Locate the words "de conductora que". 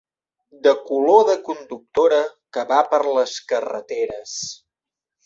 1.27-2.63